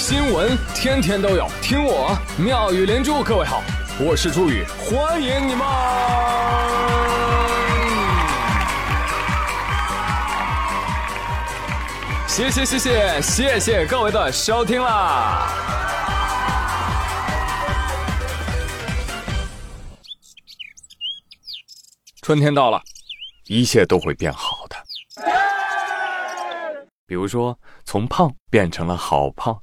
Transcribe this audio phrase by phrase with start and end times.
[0.00, 3.22] 新闻天天都有，听我妙语连珠。
[3.22, 3.62] 各位好，
[3.98, 5.62] 我是朱宇，欢迎你们！
[12.26, 15.46] 谢谢谢谢谢谢各位的收听啦！
[22.22, 22.80] 春天到了，
[23.48, 24.49] 一切都会变好。
[27.10, 29.60] 比如说，从胖变成了好胖，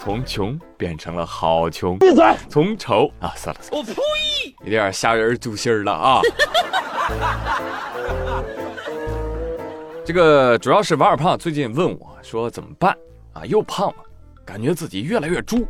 [0.00, 2.24] 从穷变成了好穷，闭嘴！
[2.48, 4.54] 从丑啊，算了算了，我呸！
[4.62, 6.20] 有点吓人诛心了啊！
[10.04, 12.96] 这个主要是王二胖最近问我说怎么办
[13.32, 13.96] 啊，又胖了，
[14.44, 15.66] 感觉自己越来越猪，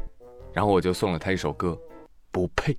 [0.53, 1.75] 然后我就送了他一首歌，
[2.31, 2.77] 不配。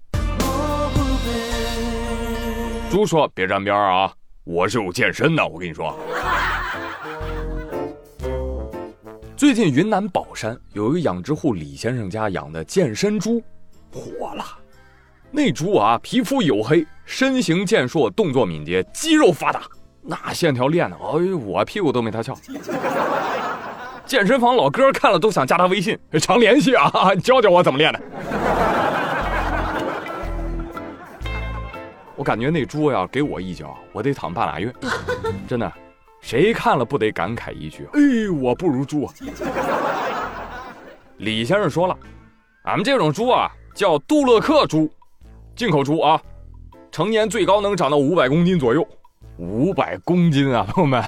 [2.91, 5.97] 猪说别沾边啊，我是有健身的，我跟你说。
[9.37, 13.43] 最近云南保山有一个养殖户李先生家养的健身猪
[13.91, 14.45] 火了，
[15.29, 19.63] 那猪啊皮肤黝黑，身形健硕，动作敏捷，肌肉发达，
[20.01, 22.33] 那线条练的，哎呦我屁股都没他翘。
[24.05, 28.01] 健身房老哥看了都想加他微信，常联系啊， 教教我怎么练的。
[32.15, 34.73] 我感觉那猪要给我一脚，我得躺半拉月，
[35.45, 35.69] 真的。
[36.25, 37.99] 谁看了不得感慨一句：“哎，
[38.41, 39.13] 我不如猪啊！”
[41.17, 41.95] 李先生说了，
[42.63, 44.91] 俺们这种猪啊叫杜勒克猪，
[45.55, 46.19] 进口猪啊，
[46.91, 48.83] 成年最高能长到五百公斤左右，
[49.37, 51.03] 五百公斤啊，朋友们，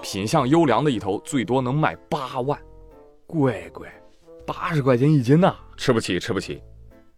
[0.00, 2.58] 品相优良的一头最多能卖八万，
[3.26, 3.86] 贵贵，
[4.46, 6.62] 八十块钱一斤呐，吃不起，吃不起，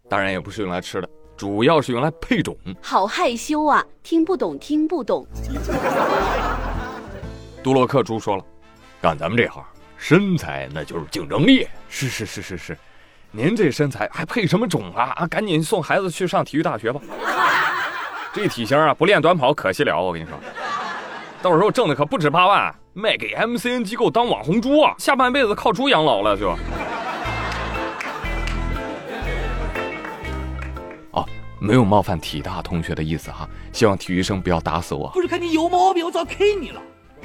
[0.08, 1.08] 当然也不是用来吃的。
[1.36, 3.84] 主要是用来配种，好害羞啊！
[4.02, 5.26] 听不懂，听不懂。
[7.62, 8.44] 杜洛克猪说了
[9.02, 9.62] ：“干咱们这行，
[9.98, 11.68] 身材那就是竞争力。
[11.88, 12.78] 是是是是是，
[13.30, 15.12] 您这身材还配什么种啊？
[15.16, 17.00] 啊，赶紧送孩子去上体育大学吧。
[18.32, 20.00] 这体型啊，不练短跑可惜了。
[20.00, 20.38] 我跟你说，
[21.42, 26.56] 到时候挣的可不止八万，卖给 MCN 机构当网红猪啊，下半辈子靠猪养老了就。”
[31.59, 35.09] 没有冒犯体大同学的意思哈，希望体育生不要打死我。
[35.11, 36.81] 不是看你有毛病，我早 K 你了。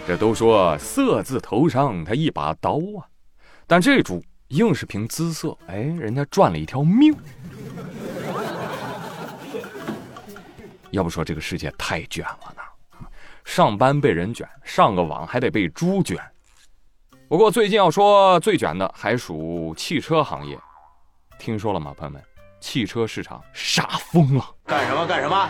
[0.08, 3.06] 这都说色字头上他一把刀啊，
[3.68, 7.16] 但这猪硬是凭姿色，哎，人家赚了一条命。
[10.92, 12.62] 要不说这个世界太卷了呢，
[13.44, 16.18] 上班被人卷，上个网还得被猪卷。
[17.28, 20.58] 不过最近要说最卷的还属汽车行业，
[21.38, 22.24] 听说了吗，朋友们？
[22.62, 25.50] 汽车市场杀疯了，干什么干什么？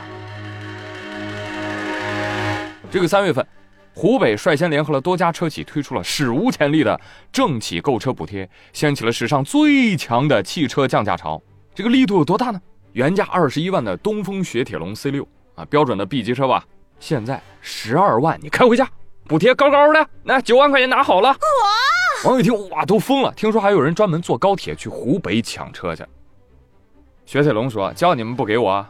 [2.89, 3.45] 这个三月份，
[3.93, 6.99] 湖北率先联合了多家车企，推出了史无前例的
[7.31, 11.39] 政企购车补贴，掀起了史上最强的汽车降价潮。
[11.75, 12.59] 这个力度有多大呢？
[12.93, 16.65] 原价二十一万的东风雪铁龙 C 六啊，标准的 B 级车吧，
[16.99, 18.89] 现在十二万你开回家，
[19.25, 21.29] 补贴高高的，那九万块钱拿好了。
[21.29, 21.37] 哇！
[22.25, 23.33] 网友一听哇，都疯了。
[23.33, 26.03] 听说还有人专门坐高铁去湖北抢车去。
[27.25, 28.85] 雪铁龙说：“叫你们不给我，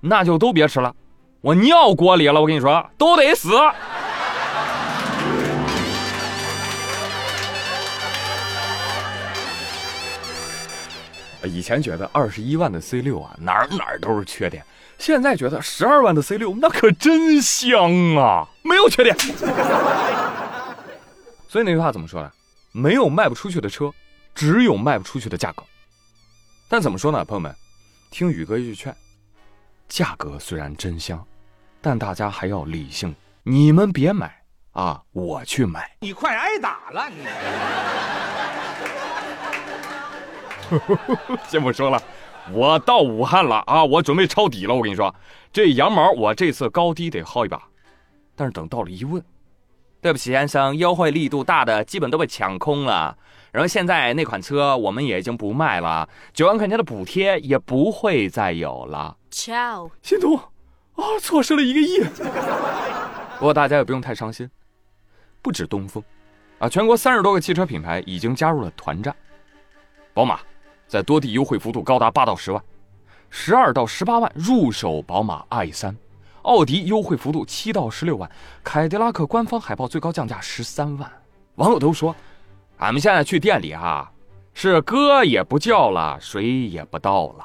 [0.00, 0.94] 那就都别吃了，
[1.40, 2.40] 我尿锅里了。
[2.40, 3.50] 我跟你说，都得死。”
[11.44, 14.64] 以前觉得二十一万的 C 六啊，哪儿哪儿都是缺点，
[14.96, 19.14] 现在觉得十二万的 C 六那可真香啊，没有缺点。
[21.48, 22.30] 所以那句话怎么说呢？
[22.70, 23.92] 没有卖不出去的车，
[24.34, 25.62] 只有卖不出去的价格。
[26.68, 27.54] 但怎么说呢，朋友们？
[28.12, 28.94] 听宇哥一句劝，
[29.88, 31.26] 价格虽然真香，
[31.80, 33.14] 但大家还要理性。
[33.42, 34.30] 你们别买
[34.72, 35.90] 啊，我去买。
[36.00, 37.24] 你快挨打了你！
[41.48, 41.98] 先不说了，
[42.52, 44.74] 我到武汉了啊，我准备抄底了。
[44.74, 45.14] 我跟你说，
[45.50, 47.62] 这羊毛我这次高低得薅一把。
[48.36, 49.24] 但是等到了一问，
[50.02, 53.16] 对不起先生，优惠力度大的基本都被抢空了。
[53.52, 59.14] 然后现在那款车我们也已经不卖了，九万块钱的补贴也不会再有了。
[59.30, 60.38] Ciao，心痛
[60.94, 62.02] 啊，错失了一个亿。
[63.38, 64.48] 不过大家也不用太伤心，
[65.42, 66.02] 不止东风，
[66.60, 69.14] 啊，全国三十多个汽车品牌已经加入了团战。
[70.14, 70.40] 宝马
[70.88, 72.64] 在多地优惠幅度高达八到十万，
[73.28, 75.94] 十二到十八万入手宝马 i 三，
[76.40, 78.30] 奥迪优惠幅度七到十六万，
[78.64, 81.12] 凯迪拉克官方海报最高降价十三万。
[81.56, 82.16] 网友都说。
[82.82, 84.10] 俺们现在去店里哈，
[84.54, 87.44] 是哥也不叫了，谁也不到了。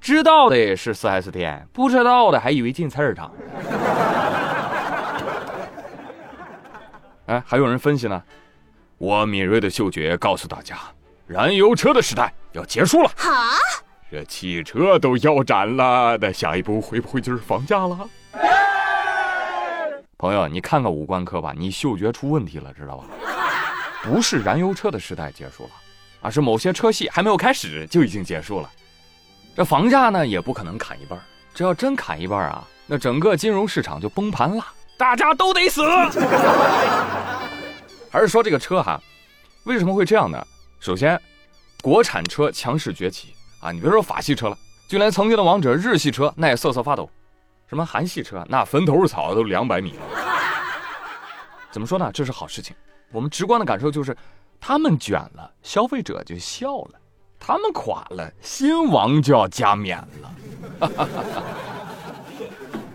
[0.00, 3.30] 知道的是四 S 店，不知道的还以为进菜市场。
[7.26, 8.22] 哎，还有人分析呢，
[8.96, 10.78] 我敏锐的嗅觉告诉大家，
[11.26, 13.10] 燃油车的时代要结束了。
[13.14, 13.30] 好，
[14.10, 18.08] 这汽车都腰斩了，那下一步会不会就是房价了？
[20.16, 23.04] 朋友，你看看五官科吧，你嗅觉出问题了，知道吧？
[24.06, 25.70] 不是燃油车的时代结束了，
[26.20, 28.70] 而是某些车系还没有开始就已经结束了。
[29.56, 31.18] 这房价呢，也不可能砍一半，
[31.52, 34.64] 这要真砍一半啊，那整个金融市场就崩盘了，
[34.96, 35.82] 大家都得死。
[38.08, 39.00] 还是说这个车哈，
[39.64, 40.46] 为什么会这样呢？
[40.78, 41.20] 首先，
[41.82, 44.56] 国产车强势崛起啊，你别说法系车了，
[44.88, 47.10] 就连曾经的王者日系车那也瑟瑟发抖。
[47.68, 50.25] 什么韩系车，那坟头草都两百米了。
[51.76, 52.10] 怎么说呢？
[52.10, 52.74] 这是好事情。
[53.12, 54.16] 我们直观的感受就是，
[54.58, 56.92] 他们卷了，消费者就笑了；
[57.38, 60.34] 他们垮了，新王就要加冕了。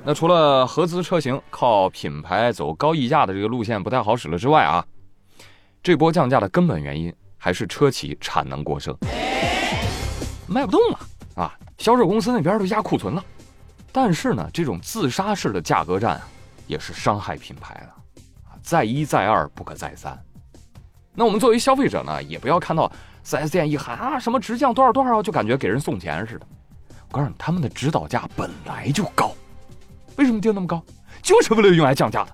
[0.03, 4.83] 那除了合资车型靠品牌走高溢价的这个路线不太好使了之外啊，
[5.83, 8.97] 这波降价的根本原因还是车企产能过剩，
[10.47, 10.99] 卖不动了
[11.35, 11.53] 啊！
[11.77, 13.23] 销售公司那边都压库存了。
[13.91, 16.19] 但是呢，这种自杀式的价格战，
[16.65, 18.00] 也是伤害品牌的，
[18.61, 20.17] 再一再二不可再三。
[21.13, 22.91] 那我们作为消费者呢，也不要看到
[23.25, 26.47] 4S 店一喊啊什么直降多少多少，就感觉给人送钱似的。
[27.09, 29.35] 我告诉你，他们的指导价本来就高，
[30.15, 30.81] 为什么定那么高？
[31.21, 32.31] 就是为了用来降价的。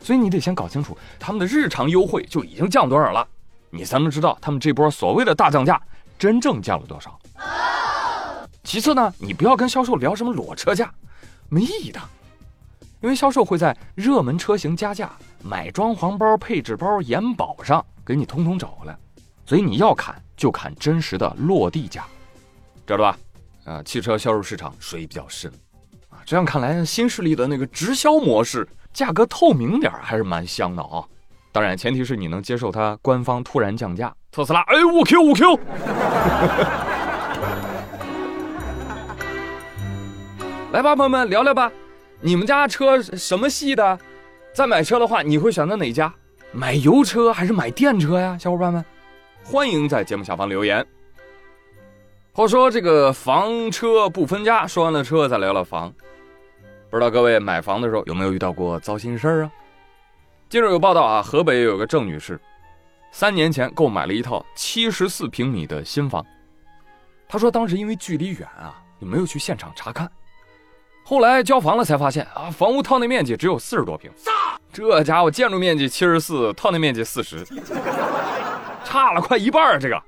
[0.00, 3.26] 所以你得先搞清楚他们的日常优惠就已经降多少了，
[3.70, 5.80] 你才能知道他们这波所谓的大降价
[6.18, 7.18] 真正降了多少。
[8.64, 10.92] 其次呢，你不要跟销售聊什么裸车价，
[11.48, 12.00] 没意义的，
[13.00, 15.12] 因为销售会在热门车型加价、
[15.42, 18.96] 买装潢包、配置包、延保上给你通通找回来，
[19.44, 22.04] 所以你要砍就砍真实的落地价，
[22.86, 23.18] 知道吧？
[23.64, 25.52] 啊，汽车销售市场水比较深，
[26.08, 31.04] 啊，这样看来新势力的那个直销模式，价格透明点还是蛮香的啊。
[31.52, 34.14] 当然，前提是你能接受它官方突然降价。
[34.30, 35.58] 特斯拉，哎，五 Q 五 Q。
[40.72, 41.72] 来吧，朋友们聊聊吧，
[42.26, 43.96] 你们家车什么系的？
[44.52, 46.12] 再买车的话，你会选择哪家？
[46.50, 48.36] 买油车还是买电车呀？
[48.36, 48.84] 小伙伴们，
[49.44, 50.84] 欢迎在节目下方留言。
[52.32, 55.94] 话说这个房车不分家，说完了车，再聊聊房。
[56.90, 59.52] 不知道各位买房的时候有没有遇到过糟心事儿啊？
[60.48, 62.40] 近日有报道啊，河北有个郑女士，
[63.12, 66.26] 三年前购买了一套七十四平米的新房。
[67.28, 70.10] 她说当时因为距离远啊，就没有去现场查看。
[71.08, 74.10] 后来交房了才发现啊，房屋套内面积只有四十多平，
[74.72, 77.46] 这家伙建筑面积七十四，套内面积四十，
[78.82, 79.78] 差了快一半啊！
[79.78, 80.02] 这个，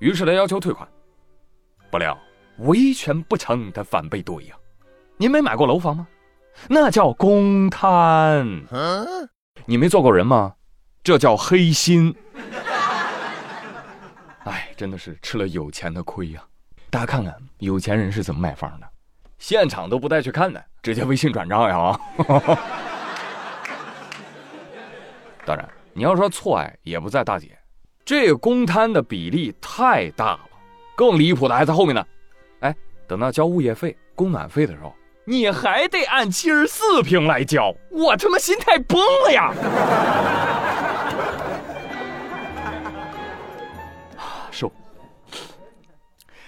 [0.00, 0.88] 于是他要求退款，
[1.88, 2.18] 不料
[2.58, 4.56] 维权不成，他反被怼呀。
[5.16, 6.08] 您没买过楼房吗？
[6.68, 8.64] 那叫公摊，
[9.66, 10.52] 你没做过人吗？
[11.04, 12.12] 这叫黑心。
[14.42, 16.42] 哎，真的是吃了有钱的亏呀！
[16.90, 18.88] 大家看看有钱人是怎么买房的。
[19.38, 21.98] 现场都不带去看的，直接微信转账呀！
[25.44, 27.56] 当然，你要说错哎，也不在大姐，
[28.04, 30.40] 这公摊的比例太大了。
[30.96, 32.04] 更离谱的还在后面呢。
[32.60, 32.74] 哎，
[33.06, 34.92] 等到交物业费、供暖费的时候，
[35.24, 39.52] 你还得按七十四平来交，我他妈心态崩了呀！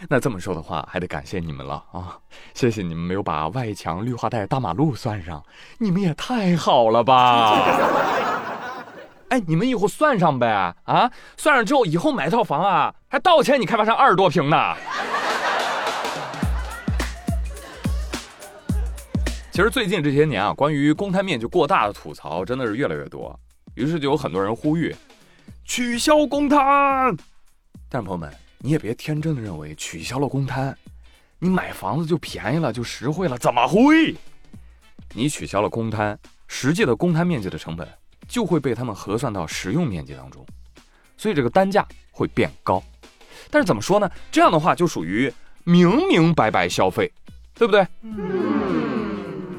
[0.06, 2.16] 那这么说的话，还得感谢你们了啊！
[2.54, 5.42] 谢谢你们没有把外墙、绿化带、大马路算上，
[5.78, 7.56] 你们也太好了吧！
[9.30, 10.46] 哎，你们以后算上呗
[10.84, 11.10] 啊！
[11.36, 14.56] 算上之后，以后买套房啊，还倒欠你开发商二十多平呢。
[19.50, 23.36] 其实最近这些年啊，关于公摊面积过大的吐槽真的是越来越多，
[23.74, 24.94] 于是就有很多人呼吁
[25.64, 26.58] 取消公摊。
[27.88, 28.32] 但是朋友们。
[28.60, 30.76] 你也别天真的认为取消了公摊，
[31.38, 34.16] 你买房子就便宜了就实惠了，怎么会？
[35.14, 37.88] 你取消了公摊，实际的公摊面积的成本
[38.26, 40.44] 就会被他们核算到实用面积当中，
[41.16, 42.82] 所以这个单价会变高。
[43.48, 44.10] 但是怎么说呢？
[44.30, 45.32] 这样的话就属于
[45.64, 47.10] 明明白白消费，
[47.54, 47.86] 对不对？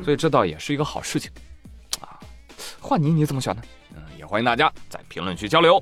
[0.03, 1.31] 所以这倒也是一个好事情
[2.01, 2.19] 啊。
[2.79, 3.61] 换你你怎么选呢？
[3.95, 5.81] 嗯，也欢迎大家在评论区交流。